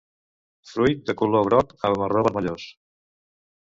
Fruit 0.69 1.03
de 1.11 1.15
color 1.21 1.47
groc 1.51 1.79
a 1.91 1.95
marró 2.03 2.27
vermellós. 2.31 2.71